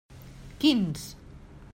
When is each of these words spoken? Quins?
Quins? 0.63 1.05